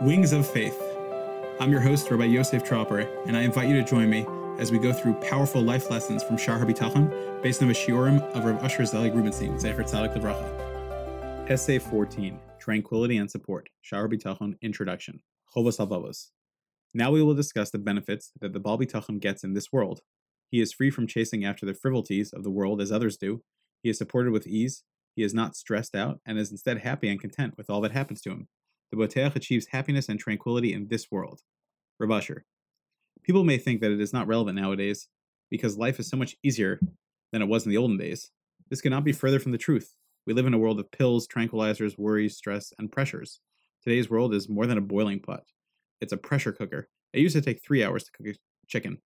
Wings 0.00 0.32
of 0.32 0.48
Faith. 0.48 0.80
I'm 1.60 1.70
your 1.70 1.82
host, 1.82 2.10
Rabbi 2.10 2.24
Yosef 2.24 2.64
Tropper, 2.64 3.00
and 3.26 3.36
I 3.36 3.42
invite 3.42 3.68
you 3.68 3.74
to 3.74 3.84
join 3.84 4.08
me 4.08 4.26
as 4.58 4.72
we 4.72 4.78
go 4.78 4.94
through 4.94 5.12
powerful 5.16 5.60
life 5.60 5.90
lessons 5.90 6.22
from 6.22 6.38
Shar 6.38 6.58
HaBitachon 6.58 7.42
based 7.42 7.60
on 7.60 7.68
the 7.68 7.74
shiurim 7.74 8.22
of 8.34 8.46
Rav 8.46 8.64
Usher 8.64 8.86
Zelig 8.86 9.14
Rubenstein, 9.14 9.56
Zecher 9.56 9.82
Tzadik 9.82 10.16
Levracha. 10.16 11.50
Essay 11.50 11.78
14, 11.78 12.40
Tranquility 12.58 13.18
and 13.18 13.30
Support, 13.30 13.68
Shar 13.82 14.08
HaBitachon 14.08 14.54
Introduction, 14.62 15.20
Chovos 15.54 15.76
HaLevavos. 15.76 16.28
Now 16.94 17.10
we 17.10 17.22
will 17.22 17.34
discuss 17.34 17.68
the 17.68 17.78
benefits 17.78 18.32
that 18.40 18.54
the 18.54 18.58
Baal 18.58 18.78
Bitachon 18.78 19.20
gets 19.20 19.44
in 19.44 19.52
this 19.52 19.70
world. 19.70 20.00
He 20.48 20.62
is 20.62 20.72
free 20.72 20.90
from 20.90 21.08
chasing 21.08 21.44
after 21.44 21.66
the 21.66 21.74
frivolities 21.74 22.32
of 22.32 22.42
the 22.42 22.50
world 22.50 22.80
as 22.80 22.90
others 22.90 23.18
do. 23.18 23.42
He 23.82 23.90
is 23.90 23.98
supported 23.98 24.32
with 24.32 24.46
ease. 24.46 24.82
He 25.14 25.22
is 25.22 25.34
not 25.34 25.56
stressed 25.56 25.94
out 25.94 26.20
and 26.24 26.38
is 26.38 26.50
instead 26.50 26.78
happy 26.78 27.10
and 27.10 27.20
content 27.20 27.58
with 27.58 27.68
all 27.68 27.82
that 27.82 27.92
happens 27.92 28.22
to 28.22 28.30
him. 28.30 28.48
The 28.90 28.96
Boteach 28.96 29.36
achieves 29.36 29.66
happiness 29.66 30.08
and 30.08 30.18
tranquility 30.18 30.72
in 30.72 30.88
this 30.88 31.10
world. 31.10 31.42
Rav 31.98 32.10
Usher. 32.10 32.44
People 33.22 33.44
may 33.44 33.58
think 33.58 33.80
that 33.80 33.92
it 33.92 34.00
is 34.00 34.12
not 34.12 34.26
relevant 34.26 34.58
nowadays 34.58 35.08
because 35.50 35.78
life 35.78 36.00
is 36.00 36.08
so 36.08 36.16
much 36.16 36.36
easier 36.42 36.80
than 37.32 37.42
it 37.42 37.48
was 37.48 37.64
in 37.64 37.70
the 37.70 37.76
olden 37.76 37.98
days. 37.98 38.30
This 38.68 38.80
cannot 38.80 39.04
be 39.04 39.12
further 39.12 39.38
from 39.38 39.52
the 39.52 39.58
truth. 39.58 39.94
We 40.26 40.32
live 40.32 40.46
in 40.46 40.54
a 40.54 40.58
world 40.58 40.80
of 40.80 40.90
pills, 40.90 41.28
tranquilizers, 41.28 41.98
worries, 41.98 42.36
stress, 42.36 42.72
and 42.78 42.90
pressures. 42.90 43.40
Today's 43.82 44.10
world 44.10 44.34
is 44.34 44.48
more 44.48 44.66
than 44.66 44.78
a 44.78 44.82
boiling 44.82 45.20
pot. 45.20 45.44
It's 46.00 46.12
a 46.12 46.16
pressure 46.16 46.52
cooker. 46.52 46.88
It 47.12 47.20
used 47.20 47.36
to 47.36 47.42
take 47.42 47.62
three 47.62 47.84
hours 47.84 48.04
to 48.04 48.12
cook 48.12 48.26
a 48.26 48.34
chicken. 48.66 48.98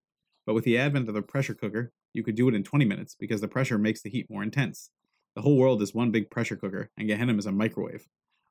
But 0.46 0.54
with 0.54 0.64
the 0.64 0.78
advent 0.78 1.08
of 1.08 1.14
the 1.14 1.22
pressure 1.22 1.54
cooker, 1.54 1.92
you 2.12 2.22
could 2.22 2.34
do 2.34 2.48
it 2.48 2.54
in 2.54 2.62
20 2.62 2.84
minutes 2.84 3.16
because 3.18 3.40
the 3.40 3.48
pressure 3.48 3.78
makes 3.78 4.02
the 4.02 4.10
heat 4.10 4.30
more 4.30 4.42
intense. 4.42 4.90
The 5.34 5.42
whole 5.42 5.56
world 5.56 5.82
is 5.82 5.94
one 5.94 6.10
big 6.10 6.30
pressure 6.30 6.56
cooker, 6.56 6.90
and 6.96 7.08
Gehenna 7.08 7.36
is 7.36 7.46
a 7.46 7.52
microwave. 7.52 8.06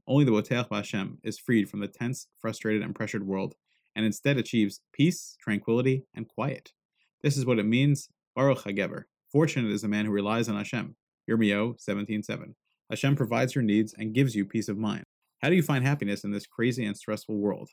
Only 0.05 0.25
the 0.25 0.31
Boteach 0.31 0.67
Hashem 0.69 1.19
is 1.23 1.39
freed 1.39 1.69
from 1.69 1.79
the 1.79 1.87
tense, 1.87 2.27
frustrated, 2.39 2.81
and 2.81 2.93
pressured 2.93 3.25
world, 3.25 3.55
and 3.95 4.05
instead 4.05 4.37
achieves 4.37 4.81
peace, 4.91 5.37
tranquility, 5.39 6.03
and 6.13 6.27
quiet. 6.27 6.73
This 7.21 7.37
is 7.37 7.45
what 7.45 7.59
it 7.59 7.65
means, 7.65 8.09
Baruch 8.35 8.63
HaGever. 8.65 9.03
Fortunate 9.31 9.71
is 9.71 9.81
the 9.81 9.87
man 9.87 10.05
who 10.05 10.11
relies 10.11 10.49
on 10.49 10.57
Hashem. 10.57 10.95
Yirmiyahu 11.29 11.81
17.7. 11.81 12.53
Hashem 12.89 13.15
provides 13.15 13.55
your 13.55 13.63
needs 13.63 13.93
and 13.97 14.13
gives 14.13 14.35
you 14.35 14.45
peace 14.45 14.67
of 14.67 14.77
mind. 14.77 15.05
How 15.41 15.49
do 15.49 15.55
you 15.55 15.63
find 15.63 15.85
happiness 15.85 16.25
in 16.25 16.31
this 16.31 16.45
crazy 16.45 16.85
and 16.85 16.97
stressful 16.97 17.37
world? 17.37 17.69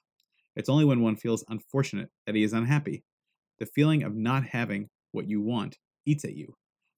It's 0.55 0.69
only 0.69 0.85
when 0.85 1.01
one 1.01 1.17
feels 1.17 1.45
unfortunate 1.49 2.11
that 2.27 2.37
he 2.37 2.45
is 2.45 2.53
unhappy. 2.53 3.03
The 3.59 3.67
feeling 3.67 4.05
of 4.05 4.15
not 4.15 4.47
having 4.47 4.89
what 5.11 5.29
you 5.29 5.41
want 5.41 5.79
eats 6.07 6.25
at 6.25 6.37
you. 6.37 6.55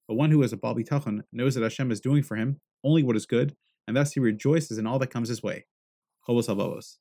But 0.07 0.15
one 0.15 0.31
who 0.31 0.43
is 0.43 0.53
a 0.53 0.57
Baal 0.57 0.75
Bitachon 0.75 1.21
knows 1.31 1.55
that 1.55 1.63
Hashem 1.63 1.91
is 1.91 2.01
doing 2.01 2.21
for 2.21 2.35
him 2.35 2.59
only 2.83 3.01
what 3.01 3.15
is 3.15 3.25
good 3.25 3.55
and 3.87 3.95
thus 3.95 4.13
he 4.13 4.19
rejoices 4.19 4.77
in 4.77 4.87
all 4.87 4.99
that 4.99 5.11
comes 5.11 5.29
his 5.29 5.43
way. 5.43 5.65
Chovos 6.27 6.47
HaLevavos. 6.47 6.97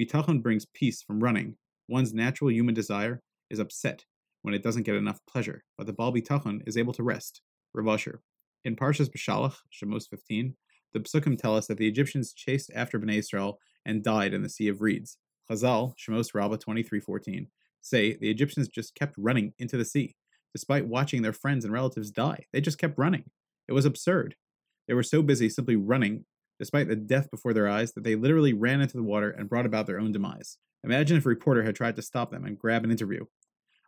Bitachon 0.00 0.42
brings 0.42 0.66
peace 0.74 1.02
from 1.02 1.22
running. 1.22 1.56
One's 1.88 2.14
natural 2.14 2.50
human 2.50 2.74
desire 2.74 3.22
is 3.50 3.58
upset 3.58 4.04
when 4.42 4.54
it 4.54 4.62
doesn't 4.62 4.84
get 4.84 4.94
enough 4.94 5.20
pleasure, 5.28 5.64
but 5.76 5.86
the 5.86 5.92
Baal 5.92 6.12
Bitachon 6.12 6.60
is 6.66 6.76
able 6.76 6.92
to 6.94 7.02
rest. 7.02 7.42
Rav 7.74 7.88
Usher. 7.88 8.22
In 8.64 8.76
Parshas 8.76 9.10
Beshalach, 9.10 9.56
Shemos 9.72 10.08
15, 10.08 10.54
the 10.92 11.00
Psukim 11.00 11.38
tell 11.38 11.56
us 11.56 11.66
that 11.66 11.78
the 11.78 11.88
Egyptians 11.88 12.32
chased 12.32 12.70
after 12.74 12.98
Bnei 12.98 13.18
Israel 13.18 13.58
and 13.84 14.02
died 14.02 14.34
in 14.34 14.42
the 14.42 14.48
Sea 14.48 14.68
of 14.68 14.80
Reeds. 14.80 15.18
Chazal, 15.50 15.94
Shemos 15.96 16.34
Rabbah 16.34 16.58
23:14, 16.58 17.48
say 17.80 18.16
the 18.16 18.30
Egyptians 18.30 18.68
just 18.68 18.94
kept 18.94 19.14
running 19.16 19.52
into 19.58 19.76
the 19.76 19.84
sea, 19.84 20.16
despite 20.54 20.86
watching 20.86 21.22
their 21.22 21.32
friends 21.32 21.64
and 21.64 21.72
relatives 21.72 22.10
die. 22.10 22.46
They 22.52 22.60
just 22.60 22.78
kept 22.78 22.98
running. 22.98 23.24
It 23.68 23.72
was 23.72 23.84
absurd. 23.84 24.36
They 24.90 24.94
were 24.94 25.04
so 25.04 25.22
busy 25.22 25.48
simply 25.48 25.76
running, 25.76 26.24
despite 26.58 26.88
the 26.88 26.96
death 26.96 27.30
before 27.30 27.54
their 27.54 27.68
eyes, 27.68 27.92
that 27.92 28.02
they 28.02 28.16
literally 28.16 28.52
ran 28.52 28.80
into 28.80 28.96
the 28.96 29.04
water 29.04 29.30
and 29.30 29.48
brought 29.48 29.64
about 29.64 29.86
their 29.86 30.00
own 30.00 30.10
demise. 30.10 30.58
Imagine 30.82 31.16
if 31.16 31.24
a 31.24 31.28
reporter 31.28 31.62
had 31.62 31.76
tried 31.76 31.94
to 31.94 32.02
stop 32.02 32.32
them 32.32 32.44
and 32.44 32.58
grab 32.58 32.82
an 32.82 32.90
interview. 32.90 33.24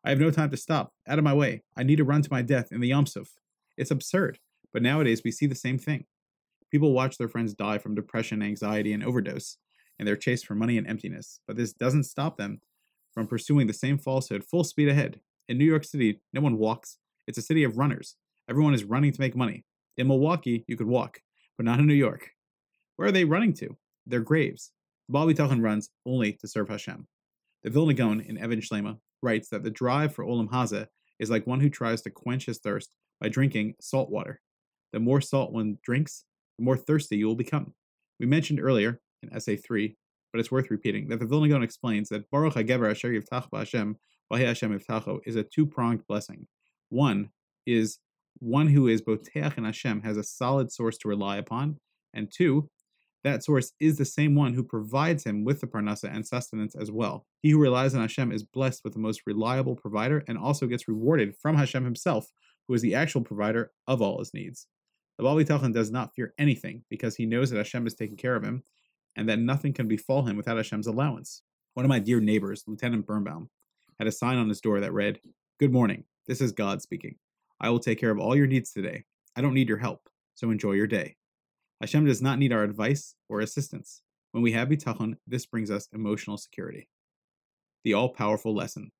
I 0.04 0.10
have 0.10 0.20
no 0.20 0.30
time 0.30 0.50
to 0.50 0.56
stop. 0.56 0.92
Out 1.08 1.18
of 1.18 1.24
my 1.24 1.34
way. 1.34 1.64
I 1.76 1.82
need 1.82 1.96
to 1.96 2.04
run 2.04 2.22
to 2.22 2.30
my 2.30 2.40
death 2.40 2.68
in 2.70 2.80
the 2.80 2.86
Yam 2.86 3.06
Suf. 3.06 3.30
It's 3.76 3.90
absurd, 3.90 4.38
but 4.72 4.80
nowadays 4.80 5.22
we 5.24 5.32
see 5.32 5.46
the 5.46 5.56
same 5.56 5.76
thing. 5.76 6.04
People 6.70 6.92
watch 6.92 7.18
their 7.18 7.26
friends 7.26 7.52
die 7.52 7.78
from 7.78 7.96
depression, 7.96 8.40
anxiety, 8.40 8.92
and 8.92 9.02
overdose, 9.02 9.56
and 9.98 10.06
their 10.06 10.14
chase 10.14 10.44
for 10.44 10.54
money 10.54 10.78
and 10.78 10.86
emptiness, 10.86 11.40
but 11.48 11.56
this 11.56 11.72
doesn't 11.72 12.04
stop 12.04 12.36
them 12.36 12.60
from 13.12 13.26
pursuing 13.26 13.66
the 13.66 13.72
same 13.72 13.98
falsehood 13.98 14.44
full 14.44 14.62
speed 14.62 14.88
ahead. 14.88 15.18
In 15.48 15.58
New 15.58 15.64
York 15.64 15.82
City, 15.82 16.20
no 16.32 16.42
one 16.42 16.58
walks. 16.58 16.98
It's 17.26 17.38
a 17.38 17.42
city 17.42 17.64
of 17.64 17.76
runners. 17.76 18.14
Everyone 18.48 18.72
is 18.72 18.84
running 18.84 19.10
to 19.10 19.20
make 19.20 19.34
money. 19.34 19.64
In 19.96 20.08
Milwaukee, 20.08 20.64
you 20.66 20.76
could 20.76 20.86
walk, 20.86 21.20
but 21.56 21.66
not 21.66 21.78
in 21.78 21.86
New 21.86 21.94
York. 21.94 22.30
Where 22.96 23.08
are 23.08 23.12
they 23.12 23.24
running 23.24 23.52
to? 23.54 23.76
Their 24.06 24.20
graves. 24.20 24.72
The 25.08 25.12
Baal 25.12 25.56
runs 25.56 25.90
only 26.06 26.32
to 26.34 26.48
serve 26.48 26.68
Hashem. 26.68 27.06
The 27.62 27.70
Vilna 27.70 27.94
Gaon 27.94 28.20
in 28.20 28.38
Even 28.38 28.60
Shlema 28.60 28.98
writes 29.22 29.48
that 29.50 29.62
the 29.62 29.70
drive 29.70 30.14
for 30.14 30.24
Olam 30.24 30.48
Hazeh 30.48 30.86
is 31.18 31.30
like 31.30 31.46
one 31.46 31.60
who 31.60 31.70
tries 31.70 32.02
to 32.02 32.10
quench 32.10 32.46
his 32.46 32.58
thirst 32.58 32.90
by 33.20 33.28
drinking 33.28 33.74
salt 33.80 34.10
water. 34.10 34.40
The 34.92 35.00
more 35.00 35.20
salt 35.20 35.52
one 35.52 35.78
drinks, 35.84 36.24
the 36.58 36.64
more 36.64 36.76
thirsty 36.76 37.16
you 37.16 37.26
will 37.26 37.36
become. 37.36 37.74
We 38.18 38.26
mentioned 38.26 38.60
earlier 38.60 39.00
in 39.22 39.32
Essay 39.32 39.56
3, 39.56 39.96
but 40.32 40.40
it's 40.40 40.50
worth 40.50 40.70
repeating, 40.70 41.08
that 41.08 41.20
the 41.20 41.26
Vilna 41.26 41.48
Gaon 41.48 41.62
explains 41.62 42.08
that 42.08 42.30
Baruch 42.30 42.54
HaGever 42.54 42.90
Asher 42.90 43.10
Yivtach 43.10 43.46
Hashem 43.52 43.96
Vahe 44.32 44.46
Hashem 44.46 44.78
Yivtacho 44.78 45.20
is 45.26 45.36
a 45.36 45.42
two-pronged 45.42 46.06
blessing. 46.06 46.46
One 46.88 47.30
is 47.66 47.98
one 48.42 48.66
who 48.66 48.88
is 48.88 49.00
Boteach 49.00 49.56
and 49.56 49.64
Hashem 49.64 50.02
has 50.02 50.16
a 50.16 50.24
solid 50.24 50.72
source 50.72 50.98
to 50.98 51.08
rely 51.08 51.36
upon, 51.36 51.78
and 52.12 52.28
two, 52.30 52.68
that 53.22 53.44
source 53.44 53.72
is 53.78 53.98
the 53.98 54.04
same 54.04 54.34
one 54.34 54.54
who 54.54 54.64
provides 54.64 55.22
him 55.22 55.44
with 55.44 55.60
the 55.60 55.68
parnasa 55.68 56.12
and 56.12 56.26
sustenance 56.26 56.74
as 56.74 56.90
well. 56.90 57.24
He 57.40 57.50
who 57.50 57.60
relies 57.60 57.94
on 57.94 58.00
Hashem 58.00 58.32
is 58.32 58.42
blessed 58.42 58.82
with 58.82 58.94
the 58.94 58.98
most 58.98 59.22
reliable 59.26 59.76
provider 59.76 60.24
and 60.26 60.36
also 60.36 60.66
gets 60.66 60.88
rewarded 60.88 61.36
from 61.40 61.56
Hashem 61.56 61.84
himself, 61.84 62.32
who 62.66 62.74
is 62.74 62.82
the 62.82 62.96
actual 62.96 63.22
provider 63.22 63.70
of 63.86 64.02
all 64.02 64.18
his 64.18 64.34
needs. 64.34 64.66
The 65.18 65.22
Baal 65.22 65.36
Bitachon 65.36 65.72
does 65.72 65.92
not 65.92 66.12
fear 66.12 66.34
anything 66.36 66.82
because 66.90 67.14
he 67.14 67.26
knows 67.26 67.50
that 67.50 67.58
Hashem 67.58 67.86
is 67.86 67.94
taking 67.94 68.16
care 68.16 68.34
of 68.34 68.42
him 68.42 68.64
and 69.14 69.28
that 69.28 69.38
nothing 69.38 69.72
can 69.72 69.86
befall 69.86 70.24
him 70.24 70.36
without 70.36 70.56
Hashem's 70.56 70.88
allowance. 70.88 71.42
One 71.74 71.86
of 71.86 71.90
my 71.90 72.00
dear 72.00 72.20
neighbors, 72.20 72.64
Lieutenant 72.66 73.06
Birnbaum, 73.06 73.50
had 74.00 74.08
a 74.08 74.12
sign 74.12 74.38
on 74.38 74.48
his 74.48 74.60
door 74.60 74.80
that 74.80 74.92
read, 74.92 75.20
Good 75.60 75.72
morning, 75.72 76.04
this 76.26 76.40
is 76.40 76.50
God 76.50 76.82
speaking. 76.82 77.16
I 77.62 77.70
will 77.70 77.78
take 77.78 78.00
care 78.00 78.10
of 78.10 78.18
all 78.18 78.34
your 78.34 78.48
needs 78.48 78.72
today. 78.72 79.04
I 79.36 79.40
don't 79.40 79.54
need 79.54 79.68
your 79.68 79.78
help, 79.78 80.08
so 80.34 80.50
enjoy 80.50 80.72
your 80.72 80.88
day. 80.88 81.14
Hashem 81.80 82.04
does 82.04 82.20
not 82.20 82.40
need 82.40 82.52
our 82.52 82.64
advice 82.64 83.14
or 83.28 83.40
assistance. 83.40 84.02
When 84.32 84.42
we 84.42 84.52
have 84.52 84.68
bitachon, 84.68 85.14
this 85.28 85.46
brings 85.46 85.70
us 85.70 85.88
emotional 85.92 86.36
security. 86.36 86.88
The 87.84 87.94
all-powerful 87.94 88.52
lesson. 88.52 88.90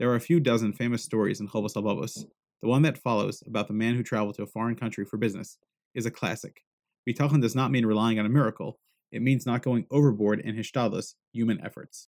There 0.00 0.10
are 0.10 0.16
a 0.16 0.20
few 0.20 0.40
dozen 0.40 0.72
famous 0.72 1.04
stories 1.04 1.40
in 1.40 1.48
Chovos 1.48 1.74
HaLevavos. 1.74 2.24
The 2.60 2.68
one 2.68 2.82
that 2.82 2.98
follows, 2.98 3.42
about 3.46 3.68
the 3.68 3.74
man 3.74 3.94
who 3.94 4.02
traveled 4.02 4.34
to 4.36 4.42
a 4.42 4.46
foreign 4.46 4.74
country 4.74 5.04
for 5.04 5.16
business, 5.16 5.58
is 5.94 6.06
a 6.06 6.10
classic. 6.10 6.62
Bitachon 7.08 7.40
does 7.40 7.54
not 7.54 7.70
mean 7.70 7.86
relying 7.86 8.18
on 8.18 8.26
a 8.26 8.30
miracle. 8.30 8.80
It 9.12 9.22
means 9.22 9.46
not 9.46 9.62
going 9.62 9.86
overboard 9.90 10.40
in 10.40 10.56
hishtadlus, 10.56 11.14
human 11.32 11.60
efforts. 11.64 12.08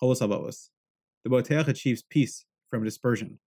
Chovos 0.00 0.20
HaLevavos. 0.20 0.68
The 1.24 1.30
Boteach 1.30 1.68
achieves 1.68 2.02
peace 2.02 2.44
from 2.70 2.84
dispersion. 2.84 3.40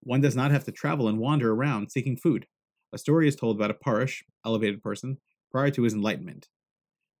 One 0.00 0.20
does 0.20 0.36
not 0.36 0.50
have 0.50 0.64
to 0.64 0.72
travel 0.72 1.08
and 1.08 1.18
wander 1.18 1.52
around 1.52 1.90
seeking 1.90 2.16
food. 2.16 2.46
A 2.92 2.98
story 2.98 3.28
is 3.28 3.36
told 3.36 3.56
about 3.56 3.70
a 3.70 3.74
parush, 3.74 4.24
elevated 4.44 4.82
person, 4.82 5.18
prior 5.50 5.70
to 5.70 5.82
his 5.82 5.94
enlightenment. 5.94 6.48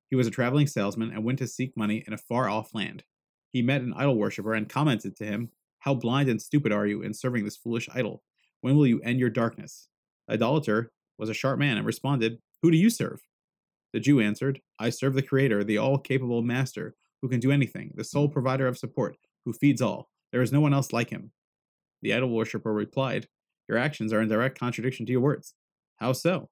He 0.08 0.16
was 0.16 0.26
a 0.26 0.30
traveling 0.30 0.66
salesman 0.66 1.10
and 1.10 1.24
went 1.24 1.38
to 1.40 1.48
seek 1.48 1.76
money 1.76 2.04
in 2.06 2.12
a 2.12 2.18
far 2.18 2.48
off 2.48 2.74
land. 2.74 3.04
He 3.52 3.62
met 3.62 3.82
an 3.82 3.94
idol 3.96 4.16
worshiper 4.16 4.54
and 4.54 4.68
commented 4.68 5.16
to 5.16 5.24
him, 5.24 5.50
How 5.80 5.94
blind 5.94 6.28
and 6.28 6.40
stupid 6.40 6.72
are 6.72 6.86
you 6.86 7.02
in 7.02 7.14
serving 7.14 7.44
this 7.44 7.56
foolish 7.56 7.88
idol? 7.94 8.22
When 8.60 8.76
will 8.76 8.86
you 8.86 9.00
end 9.00 9.18
your 9.18 9.30
darkness? 9.30 9.88
The 10.28 10.34
idolater 10.34 10.92
was 11.18 11.28
a 11.28 11.34
sharp 11.34 11.58
man 11.58 11.76
and 11.76 11.86
responded, 11.86 12.38
Who 12.62 12.70
do 12.70 12.76
you 12.76 12.90
serve? 12.90 13.22
The 13.92 14.00
Jew 14.00 14.20
answered, 14.20 14.60
I 14.78 14.90
serve 14.90 15.14
the 15.14 15.22
Creator, 15.22 15.64
the 15.64 15.78
all 15.78 15.98
capable 15.98 16.42
Master, 16.42 16.94
who 17.22 17.28
can 17.28 17.40
do 17.40 17.50
anything, 17.50 17.92
the 17.94 18.04
sole 18.04 18.28
provider 18.28 18.66
of 18.66 18.78
support, 18.78 19.16
who 19.44 19.52
feeds 19.52 19.80
all. 19.80 20.10
There 20.32 20.42
is 20.42 20.52
no 20.52 20.60
one 20.60 20.74
else 20.74 20.92
like 20.92 21.10
him. 21.10 21.32
The 22.06 22.14
idol 22.14 22.30
worshiper 22.30 22.72
replied, 22.72 23.26
Your 23.68 23.78
actions 23.78 24.12
are 24.12 24.20
in 24.20 24.28
direct 24.28 24.56
contradiction 24.56 25.06
to 25.06 25.12
your 25.12 25.22
words. 25.22 25.54
How 25.96 26.12
so? 26.12 26.50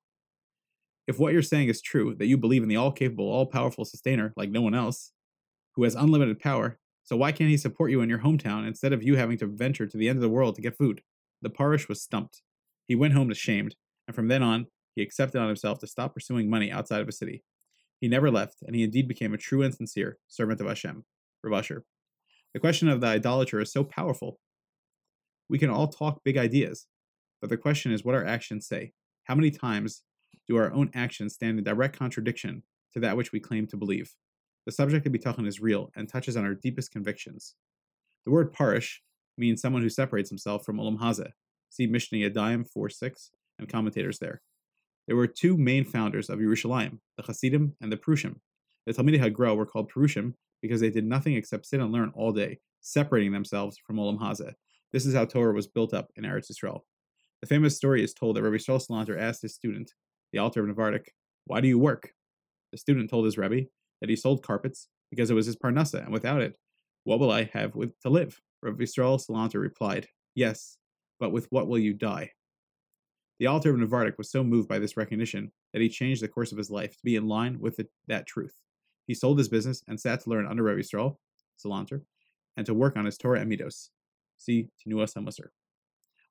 If 1.07 1.21
what 1.21 1.33
you're 1.33 1.43
saying 1.43 1.69
is 1.69 1.81
true, 1.81 2.17
that 2.17 2.27
you 2.27 2.37
believe 2.37 2.65
in 2.65 2.69
the 2.69 2.75
all 2.75 2.91
capable, 2.91 3.31
all 3.31 3.47
powerful 3.47 3.85
sustainer 3.85 4.33
like 4.37 4.51
no 4.51 4.63
one 4.63 4.75
else, 4.75 5.13
who 5.77 5.85
has 5.85 5.95
unlimited 5.95 6.41
power, 6.41 6.81
so 7.05 7.17
why 7.17 7.31
can't 7.31 7.51
he 7.51 7.57
support 7.57 7.93
you 7.93 8.01
in 8.01 8.09
your 8.09 8.19
hometown 8.19 8.67
instead 8.67 8.93
of 8.93 9.05
you 9.05 9.15
having 9.15 9.39
to 9.39 9.47
venture 9.47 9.87
to 9.87 9.97
the 9.97 10.09
end 10.09 10.17
of 10.17 10.23
the 10.23 10.29
world 10.29 10.57
to 10.57 10.61
get 10.61 10.77
food? 10.77 11.03
The 11.41 11.51
parush 11.51 11.89
was 11.89 12.03
stumped. 12.03 12.43
He 12.89 12.97
went 12.97 13.15
home 13.15 13.31
ashamed, 13.31 13.77
and 14.09 14.17
from 14.17 14.27
then 14.27 14.43
on, 14.43 14.67
he 14.97 15.03
accepted 15.03 15.41
on 15.41 15.47
himself 15.47 15.79
to 15.79 15.87
stop 15.87 16.15
pursuing 16.15 16.51
money 16.51 16.73
outside 16.73 17.01
of 17.01 17.09
a 17.09 17.13
city. 17.13 17.45
He 18.01 18.09
never 18.09 18.29
left, 18.29 18.57
and 18.67 18.75
he 18.75 18.83
indeed 18.83 19.07
became 19.07 19.33
a 19.33 19.39
true 19.39 19.63
and 19.63 19.73
sincere 19.73 20.19
servant 20.27 20.61
of 20.61 20.67
Hashem. 20.67 21.05
Rav 21.45 21.61
Usher. 21.61 21.85
The 22.55 22.61
question 22.61 22.89
of 22.89 23.01
the 23.01 23.07
idolater 23.07 23.61
is 23.61 23.71
so 23.71 23.85
powerful 23.85 24.41
we 25.49 25.59
can 25.59 25.71
all 25.71 25.89
talk 25.89 26.23
big 26.25 26.37
ideas, 26.37 26.87
but 27.41 27.51
the 27.51 27.57
question 27.57 27.93
is 27.93 28.05
what 28.05 28.15
our 28.15 28.25
actions 28.25 28.67
say. 28.67 28.93
How 29.25 29.35
many 29.35 29.51
times 29.51 30.03
do 30.49 30.57
our 30.57 30.73
own 30.73 30.91
actions 30.95 31.35
stand 31.35 31.59
in 31.59 31.65
direct 31.65 31.99
contradiction 31.99 32.63
to 32.93 33.01
that 33.01 33.17
which 33.17 33.33
we 33.33 33.41
claim 33.41 33.67
to 33.69 33.77
believe? 33.77 34.15
The 34.67 34.73
subject 34.73 35.07
of 35.07 35.13
bitachon 35.13 35.47
is 35.47 35.61
real 35.61 35.91
and 35.95 36.09
touches 36.09 36.37
on 36.37 36.45
our 36.45 36.55
deepest 36.55 36.91
convictions. 36.91 37.55
The 38.25 38.31
word 38.31 38.53
parush 38.53 39.01
means 39.37 39.61
someone 39.61 39.83
who 39.83 39.91
separates 39.91 40.31
himself 40.31 40.65
from 40.65 40.79
Olam 40.79 40.99
Hazeh. 40.99 41.33
See 41.69 41.87
Mishnah 41.87 42.19
Yadayim 42.19 42.67
4.6 42.75 43.31
and 43.59 43.69
commentators 43.69 44.19
there. 44.19 44.41
There 45.07 45.17
were 45.17 45.27
two 45.27 45.59
main 45.59 45.85
founders 45.85 46.31
of 46.31 46.39
Yerushalayim, 46.39 46.99
the 47.17 47.25
Hasidim 47.25 47.77
and 47.81 47.93
the 47.93 47.97
Prushim. 47.97 48.37
The 48.87 48.95
Talmidei 48.95 49.21
Hagra 49.21 49.57
were 49.57 49.67
called 49.67 49.91
Prushim 49.93 50.35
because 50.63 50.81
they 50.81 50.91
did 50.91 51.05
nothing 51.05 51.35
except 51.35 51.67
sit 51.67 51.81
and 51.81 51.93
learn 51.93 52.13
all 52.15 52.33
day, 52.33 52.61
separating 52.81 53.33
themselves 53.33 53.77
from 53.77 53.97
Olam 53.97 54.19
Hazeh. 54.19 54.55
This 54.95 55.07
is 55.07 55.15
how 55.17 55.25
Torah 55.25 55.53
was 55.53 55.67
built 55.67 55.93
up 55.93 56.13
in 56.15 56.23
Eretz 56.23 56.53
Yisrael. 56.53 56.83
The 57.41 57.49
famous 57.49 57.77
story 57.77 58.05
is 58.05 58.15
told 58.15 58.37
that 58.37 58.45
Rabbi 58.45 58.59
Yisrael 58.59 58.81
Salanter 58.81 59.21
asked 59.21 59.43
his 59.43 59.53
student, 59.53 59.91
the 60.33 60.39
Alter 60.39 60.63
of 60.63 60.73
Navardik, 60.73 61.09
why 61.47 61.61
do 61.61 61.67
you 61.67 61.81
work? 61.81 62.13
The 62.71 62.79
student 62.79 63.11
told 63.11 63.25
his 63.25 63.37
Rebbe 63.37 63.67
that 64.01 64.09
he 64.09 64.15
sold 64.15 64.45
carpets 64.45 64.87
because 65.11 65.33
it 65.33 65.35
was 65.35 65.47
his 65.47 65.57
parnassa, 65.57 66.05
and 66.05 66.13
without 66.13 66.43
it, 66.43 66.57
what 67.03 67.19
will 67.19 67.33
I 67.33 67.51
have 67.55 67.75
with 67.75 67.99
to 68.03 68.09
live? 68.09 68.41
Rabbi 68.63 68.85
Yisrael 68.85 69.21
Salanter 69.21 69.61
replied, 69.61 70.07
Yes, 70.37 70.79
but 71.19 71.33
with 71.33 71.49
what 71.51 71.67
will 71.67 71.81
you 71.81 71.93
die? 71.93 72.31
The 73.41 73.49
Alter 73.49 73.71
of 73.71 73.77
Navardik 73.81 74.17
was 74.17 74.31
so 74.31 74.45
moved 74.45 74.69
by 74.69 74.79
this 74.79 74.97
recognition 74.97 75.51
that 75.73 75.83
he 75.83 75.89
changed 75.89 76.23
the 76.23 76.29
course 76.29 76.53
of 76.53 76.59
his 76.59 76.71
life 76.71 76.93
to 76.93 77.05
be 77.05 77.17
in 77.17 77.27
line 77.27 77.59
with 77.59 77.79
the, 77.79 77.89
that 78.07 78.29
truth. 78.29 78.55
He 79.09 79.15
sold 79.15 79.39
his 79.39 79.49
business 79.49 79.83
and 79.89 79.99
sat 79.99 80.21
to 80.21 80.31
learn 80.31 80.47
under 80.47 80.63
Rabbi 80.63 80.83
Yisrael, 80.83 81.17
Salanter, 81.59 82.03
and 82.57 82.65
to 82.67 82.75
work 82.75 82.97
on 82.97 83.07
his 83.07 83.19
Torah 83.19 83.45
Amidos. 83.45 83.89
See 84.45 84.69
Tinuas 84.79 85.15
HaMusar. 85.17 85.49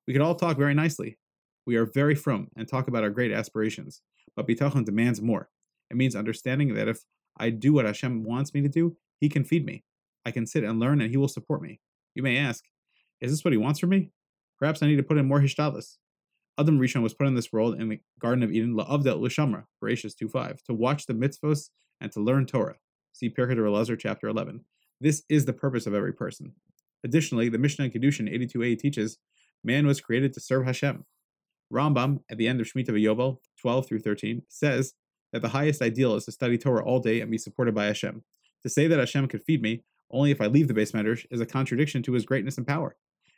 We 0.06 0.12
can 0.12 0.22
all 0.22 0.36
talk 0.36 0.56
very 0.56 0.72
nicely. 0.72 1.18
We 1.66 1.74
are 1.74 1.84
very 1.84 2.14
frum 2.14 2.48
and 2.56 2.68
talk 2.68 2.86
about 2.86 3.02
our 3.02 3.10
great 3.10 3.32
aspirations, 3.32 4.02
but 4.36 4.46
bitachon 4.46 4.84
demands 4.84 5.20
more. 5.20 5.48
It 5.90 5.96
means 5.96 6.14
understanding 6.14 6.74
that 6.74 6.86
if 6.86 7.00
I 7.36 7.50
do 7.50 7.72
what 7.72 7.86
Hashem 7.86 8.22
wants 8.22 8.54
me 8.54 8.60
to 8.60 8.68
do, 8.68 8.96
He 9.18 9.28
can 9.28 9.42
feed 9.42 9.66
me. 9.66 9.82
I 10.24 10.30
can 10.30 10.46
sit 10.46 10.62
and 10.62 10.78
learn, 10.78 11.00
and 11.00 11.10
He 11.10 11.16
will 11.16 11.26
support 11.26 11.60
me. 11.60 11.80
You 12.14 12.22
may 12.22 12.38
ask, 12.38 12.64
is 13.20 13.32
this 13.32 13.44
what 13.44 13.52
He 13.52 13.58
wants 13.58 13.80
from 13.80 13.90
me? 13.90 14.10
Perhaps 14.60 14.80
I 14.80 14.86
need 14.86 14.96
to 14.96 15.02
put 15.02 15.18
in 15.18 15.26
more 15.26 15.40
hishtadlus. 15.40 15.96
Adam 16.56 16.78
Rishon 16.78 17.02
was 17.02 17.14
put 17.14 17.26
in 17.26 17.34
this 17.34 17.52
world 17.52 17.80
in 17.80 17.88
the 17.88 18.00
Garden 18.20 18.44
of 18.44 18.52
Eden, 18.52 18.76
la'avdel 18.76 19.20
l'shamra, 19.20 19.64
Bereshis 19.82 20.14
2.5, 20.14 20.62
to 20.62 20.72
watch 20.72 21.06
the 21.06 21.14
mitzvos 21.14 21.70
and 22.00 22.12
to 22.12 22.20
learn 22.20 22.46
Torah. 22.46 22.76
See 23.12 23.28
Pirkei 23.28 23.56
Elazar, 23.56 23.98
chapter 23.98 24.28
11. 24.28 24.64
This 25.00 25.24
is 25.28 25.46
the 25.46 25.52
purpose 25.52 25.86
of 25.88 25.94
every 25.94 26.12
person. 26.12 26.52
Additionally, 27.04 27.48
the 27.48 27.58
Mishnah 27.58 27.84
in 27.84 27.90
Kedushin 27.90 28.32
82a 28.32 28.78
teaches 28.78 29.18
man 29.62 29.86
was 29.86 30.00
created 30.00 30.32
to 30.32 30.40
serve 30.40 30.64
Hashem. 30.66 31.04
Rambam, 31.72 32.20
at 32.30 32.38
the 32.38 32.48
end 32.48 32.60
of 32.60 32.66
Shemitah 32.66 32.90
V'Yovel 32.90 33.38
12 33.60 33.86
through 33.86 34.00
13, 34.00 34.42
says 34.48 34.94
that 35.32 35.42
the 35.42 35.48
highest 35.48 35.82
ideal 35.82 36.14
is 36.14 36.24
to 36.24 36.32
study 36.32 36.58
Torah 36.58 36.84
all 36.84 37.00
day 37.00 37.20
and 37.20 37.30
be 37.30 37.38
supported 37.38 37.74
by 37.74 37.86
Hashem. 37.86 38.22
To 38.62 38.68
say 38.68 38.86
that 38.86 38.98
Hashem 38.98 39.28
could 39.28 39.42
feed 39.44 39.62
me 39.62 39.82
only 40.10 40.30
if 40.30 40.40
I 40.40 40.46
leave 40.46 40.68
the 40.68 40.74
beis 40.74 40.92
medrash 40.92 41.26
is 41.30 41.40
a 41.40 41.46
contradiction 41.46 42.02
to 42.04 42.12
his 42.12 42.24
greatness 42.24 42.56
and 42.56 42.66
power. 42.66 42.96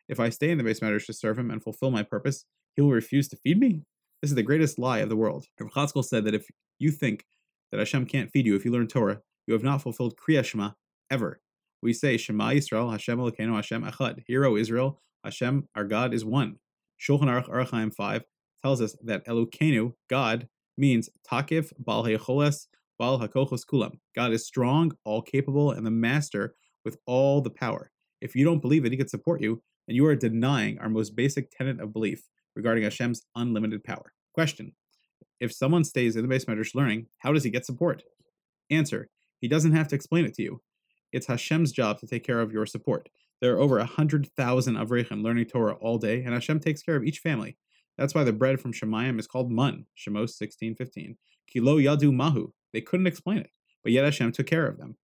If 0.08 0.20
I 0.20 0.28
stay 0.28 0.50
in 0.50 0.58
the 0.58 0.64
beis 0.64 0.80
medrash 0.80 1.06
to 1.06 1.12
serve 1.12 1.38
him 1.38 1.50
and 1.50 1.62
fulfill 1.62 1.90
my 1.90 2.02
purpose, 2.02 2.44
he 2.74 2.82
will 2.82 2.90
refuse 2.90 3.28
to 3.28 3.36
feed 3.36 3.58
me? 3.58 3.82
This 4.20 4.30
is 4.30 4.34
the 4.34 4.42
greatest 4.42 4.78
lie 4.78 4.98
of 4.98 5.08
the 5.08 5.16
world. 5.16 5.46
Rav 5.58 5.70
Chatzkel 5.70 6.04
said 6.04 6.24
that 6.24 6.34
if 6.34 6.46
you 6.78 6.90
think 6.90 7.24
that 7.70 7.78
Hashem 7.78 8.06
can't 8.06 8.30
feed 8.30 8.46
you 8.46 8.54
if 8.54 8.64
you 8.64 8.70
learn 8.70 8.86
Torah, 8.86 9.20
you 9.46 9.54
have 9.54 9.62
not 9.62 9.82
fulfilled 9.82 10.16
Kriya 10.16 10.44
Shema 10.44 10.72
ever. 11.10 11.40
We 11.82 11.92
say 11.92 12.16
Shema 12.16 12.50
Yisrael, 12.50 12.90
Hashem 12.90 13.18
Elokeinu, 13.18 13.54
Hashem 13.54 13.84
Echad. 13.84 14.22
Hero 14.26 14.56
Israel, 14.56 15.00
Hashem, 15.24 15.68
our 15.74 15.84
God, 15.84 16.14
is 16.14 16.24
one. 16.24 16.56
Shulchan 17.00 17.24
Aruch 17.24 17.48
Orach 17.48 17.70
Chaim 17.70 17.90
5 17.90 18.24
tells 18.62 18.80
us 18.80 18.96
that 19.04 19.26
Elokeinu, 19.26 19.92
God, 20.08 20.48
means 20.78 21.08
Takif 21.30 21.72
Bal 21.78 22.04
Hecholes 22.04 22.66
Bal 22.98 23.20
Hakochos 23.20 23.64
Kulam. 23.66 23.98
God 24.14 24.32
is 24.32 24.46
strong, 24.46 24.92
all 25.04 25.22
capable, 25.22 25.70
and 25.70 25.86
the 25.86 25.90
master 25.90 26.54
with 26.84 26.96
all 27.06 27.40
the 27.40 27.50
power. 27.50 27.90
If 28.20 28.34
you 28.34 28.44
don't 28.44 28.62
believe 28.62 28.82
that 28.84 28.92
He 28.92 28.98
could 28.98 29.10
support 29.10 29.42
you, 29.42 29.62
then 29.86 29.96
you 29.96 30.06
are 30.06 30.16
denying 30.16 30.78
our 30.78 30.88
most 30.88 31.14
basic 31.14 31.50
tenet 31.50 31.80
of 31.80 31.92
belief 31.92 32.22
regarding 32.54 32.84
Hashem's 32.84 33.22
unlimited 33.34 33.84
power. 33.84 34.12
Question 34.32 34.72
If 35.40 35.52
someone 35.52 35.84
stays 35.84 36.16
in 36.16 36.26
the 36.26 36.34
beis 36.34 36.46
medrash 36.46 36.74
learning, 36.74 37.06
how 37.18 37.32
does 37.32 37.44
he 37.44 37.50
get 37.50 37.66
support? 37.66 38.02
Answer 38.70 39.08
He 39.40 39.48
doesn't 39.48 39.72
have 39.72 39.88
to 39.88 39.94
explain 39.94 40.24
it 40.24 40.34
to 40.34 40.42
you. 40.42 40.62
It's 41.16 41.28
Hashem's 41.28 41.72
job 41.72 41.98
to 42.00 42.06
take 42.06 42.26
care 42.26 42.42
of 42.42 42.52
your 42.52 42.66
support. 42.66 43.08
There 43.40 43.54
are 43.54 43.58
over 43.58 43.78
100,000 43.78 44.74
Avrechim 44.74 45.22
learning 45.22 45.46
Torah 45.46 45.76
all 45.76 45.96
day, 45.96 46.22
and 46.22 46.34
Hashem 46.34 46.60
takes 46.60 46.82
care 46.82 46.94
of 46.94 47.04
each 47.04 47.20
family. 47.20 47.56
That's 47.96 48.14
why 48.14 48.22
the 48.22 48.34
bread 48.34 48.60
from 48.60 48.74
Shemayim 48.74 49.18
is 49.18 49.26
called 49.26 49.50
mun, 49.50 49.86
Shemos 49.96 50.36
16:15. 50.36 51.16
Kilo 51.46 51.78
yadu 51.78 52.12
mahu. 52.12 52.52
They 52.74 52.82
couldn't 52.82 53.06
explain 53.06 53.38
it, 53.38 53.50
but 53.82 53.92
yet 53.92 54.04
Hashem 54.04 54.32
took 54.32 54.46
care 54.46 54.66
of 54.66 54.76
them. 54.76 54.98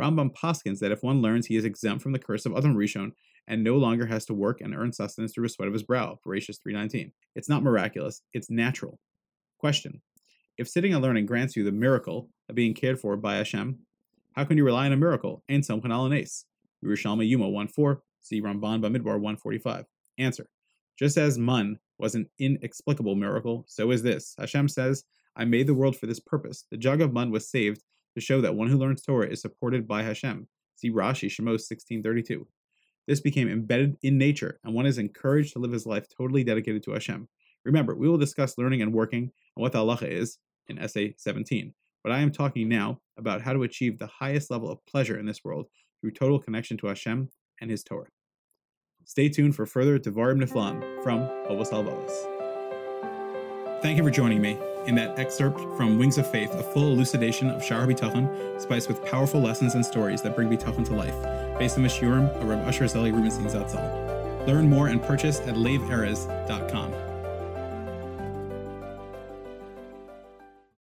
Rambam 0.00 0.34
paskins 0.34 0.78
that 0.78 0.92
if 0.92 1.02
one 1.02 1.20
learns, 1.20 1.48
he 1.48 1.56
is 1.56 1.66
exempt 1.66 2.02
from 2.02 2.12
the 2.12 2.18
curse 2.18 2.46
of 2.46 2.56
Adam 2.56 2.74
Rishon 2.74 3.12
and 3.46 3.62
no 3.62 3.76
longer 3.76 4.06
has 4.06 4.24
to 4.24 4.32
work 4.32 4.62
and 4.62 4.74
earn 4.74 4.94
sustenance 4.94 5.34
through 5.34 5.44
a 5.44 5.50
sweat 5.50 5.68
of 5.68 5.74
his 5.74 5.82
brow. 5.82 6.18
Bereshis 6.26 6.58
3:19. 6.58 7.12
It's 7.34 7.50
not 7.50 7.62
miraculous; 7.62 8.22
it's 8.32 8.48
natural. 8.48 8.98
Question: 9.58 10.00
If 10.56 10.70
sitting 10.70 10.94
and 10.94 11.02
learning 11.02 11.26
grants 11.26 11.54
you 11.54 11.64
the 11.64 11.70
miracle 11.70 12.30
of 12.48 12.54
being 12.54 12.72
cared 12.72 12.98
for 12.98 13.14
by 13.18 13.34
Hashem, 13.34 13.80
how 14.34 14.44
can 14.44 14.56
you 14.56 14.64
rely 14.64 14.86
on 14.86 14.92
a 14.92 14.96
miracle? 14.96 15.42
Som 15.62 16.12
ace. 16.12 16.44
Yerushalmi 16.84 17.26
Yuma 17.26 17.46
1.4, 17.46 17.98
see 18.20 18.42
Ramban 18.42 18.82
Bamidbar 18.82 19.18
145. 19.18 19.86
Answer. 20.18 20.46
Just 20.98 21.16
as 21.16 21.38
Mun 21.38 21.78
was 21.98 22.14
an 22.14 22.28
inexplicable 22.38 23.14
miracle, 23.14 23.64
so 23.66 23.90
is 23.90 24.02
this. 24.02 24.34
Hashem 24.38 24.68
says, 24.68 25.04
I 25.36 25.44
made 25.44 25.66
the 25.66 25.74
world 25.74 25.96
for 25.96 26.06
this 26.06 26.20
purpose. 26.20 26.66
The 26.70 26.76
jug 26.76 27.00
of 27.00 27.12
Mun 27.12 27.30
was 27.30 27.48
saved 27.48 27.82
to 28.14 28.20
show 28.20 28.40
that 28.40 28.54
one 28.54 28.68
who 28.68 28.78
learns 28.78 29.02
Torah 29.02 29.28
is 29.28 29.40
supported 29.40 29.88
by 29.88 30.02
Hashem. 30.02 30.46
See 30.76 30.90
Rashi, 30.90 31.28
Shemos 31.28 31.64
1632. 31.70 32.46
This 33.06 33.20
became 33.20 33.48
embedded 33.48 33.96
in 34.02 34.18
nature, 34.18 34.58
and 34.64 34.74
one 34.74 34.86
is 34.86 34.98
encouraged 34.98 35.52
to 35.52 35.58
live 35.58 35.72
his 35.72 35.86
life 35.86 36.06
totally 36.08 36.42
dedicated 36.44 36.82
to 36.84 36.92
Hashem. 36.92 37.28
Remember, 37.64 37.94
we 37.94 38.08
will 38.08 38.18
discuss 38.18 38.58
learning 38.58 38.82
and 38.82 38.92
working 38.92 39.30
and 39.56 39.62
what 39.62 39.72
the 39.72 39.78
halacha 39.78 40.08
is 40.08 40.38
in 40.68 40.78
Essay 40.78 41.14
17, 41.18 41.74
but 42.04 42.12
I 42.12 42.20
am 42.20 42.30
talking 42.30 42.68
now 42.68 43.00
about 43.16 43.40
how 43.40 43.54
to 43.54 43.62
achieve 43.62 43.98
the 43.98 44.06
highest 44.06 44.50
level 44.50 44.70
of 44.70 44.84
pleasure 44.86 45.18
in 45.18 45.26
this 45.26 45.42
world 45.42 45.66
through 46.00 46.12
total 46.12 46.38
connection 46.38 46.76
to 46.76 46.86
Hashem 46.88 47.30
and 47.60 47.70
His 47.70 47.82
Torah. 47.82 48.08
Stay 49.06 49.28
tuned 49.28 49.56
for 49.56 49.66
further 49.66 49.98
Devarim 49.98 50.42
Niflam 50.42 51.02
from 51.02 51.20
Bavos 51.48 51.72
Al 51.72 51.84
Thank 53.82 53.98
you 53.98 54.04
for 54.04 54.10
joining 54.10 54.40
me 54.40 54.58
in 54.86 54.94
that 54.96 55.18
excerpt 55.18 55.58
from 55.76 55.98
Wings 55.98 56.18
of 56.18 56.30
Faith, 56.30 56.52
a 56.54 56.62
full 56.62 56.92
elucidation 56.92 57.48
of 57.48 57.64
Shar 57.64 57.86
Bitachon, 57.86 58.60
spiced 58.60 58.88
with 58.88 59.04
powerful 59.06 59.40
lessons 59.40 59.74
and 59.74 59.84
stories 59.84 60.20
that 60.22 60.36
bring 60.36 60.48
Bitachon 60.48 60.84
to 60.86 60.94
life, 60.94 61.58
based 61.58 61.76
on 61.76 61.82
the 61.82 61.88
Shiurim 61.88 62.28
of 62.40 62.48
Reb 62.48 62.66
Usher 62.66 62.86
Zelig 62.86 63.14
Rubenstein 63.14 63.46
Zatzal. 63.46 64.46
Learn 64.46 64.68
more 64.68 64.88
and 64.88 65.02
purchase 65.02 65.40
at 65.40 65.54
laveerez.com. 65.54 67.13